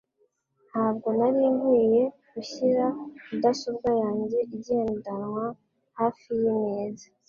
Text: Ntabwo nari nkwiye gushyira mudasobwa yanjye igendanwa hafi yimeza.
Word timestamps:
Ntabwo 0.69 1.07
nari 1.17 1.41
nkwiye 1.55 2.03
gushyira 2.33 2.85
mudasobwa 3.27 3.89
yanjye 4.01 4.39
igendanwa 4.55 5.45
hafi 5.99 6.29
yimeza. 6.43 7.07